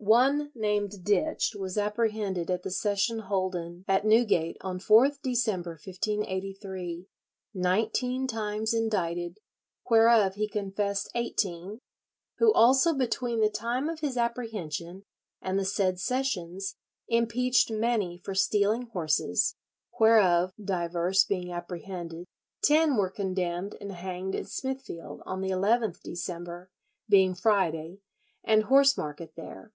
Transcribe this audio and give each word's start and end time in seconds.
"One 0.00 0.52
named 0.54 1.02
Ditche 1.04 1.56
was 1.58 1.76
apprehended 1.76 2.52
at 2.52 2.62
the 2.62 2.70
session 2.70 3.18
holden 3.18 3.84
at 3.88 4.06
Newgate 4.06 4.56
on 4.60 4.78
4th 4.78 5.20
December, 5.20 5.72
1583, 5.72 7.08
nineteen 7.52 8.28
times 8.28 8.72
indicted, 8.72 9.38
whereof 9.90 10.36
he 10.36 10.48
confessed 10.48 11.10
eighteen, 11.16 11.80
who 12.38 12.52
also 12.52 12.94
between 12.94 13.40
the 13.40 13.50
time 13.50 13.88
of 13.88 13.98
his 13.98 14.16
apprehension 14.16 15.02
and 15.42 15.58
the 15.58 15.64
said 15.64 15.98
sessions 15.98 16.76
impeached 17.08 17.68
many 17.68 18.18
for 18.18 18.36
stealing 18.36 18.82
horses, 18.92 19.56
whereof 19.98 20.52
(divers 20.62 21.24
being 21.24 21.50
apprehended) 21.50 22.24
ten 22.62 22.96
were 22.96 23.10
condemned 23.10 23.76
and 23.80 23.90
hanged 23.90 24.36
in 24.36 24.44
Smithfield 24.44 25.22
on 25.26 25.40
the 25.40 25.50
11th 25.50 26.00
December, 26.02 26.70
being 27.08 27.34
Friday 27.34 27.98
and 28.44 28.62
horse 28.62 28.96
market 28.96 29.32
there." 29.34 29.72